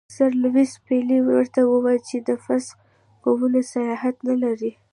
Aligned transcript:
سر 0.15 0.29
لیویس 0.43 0.71
پیلي 0.87 1.19
ورته 1.27 1.59
وویل 1.65 2.01
چې 2.09 2.17
د 2.27 2.29
فسخ 2.45 2.73
کولو 3.23 3.59
صلاحیت 3.71 4.17
نه 4.27 4.35
لري. 4.43 4.71